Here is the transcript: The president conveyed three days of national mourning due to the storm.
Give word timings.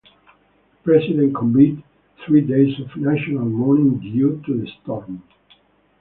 The 0.03 0.77
president 0.81 1.35
conveyed 1.35 1.83
three 2.25 2.41
days 2.41 2.79
of 2.79 2.95
national 2.97 3.45
mourning 3.45 3.99
due 3.99 4.41
to 4.47 4.59
the 4.59 4.67
storm. 4.81 5.21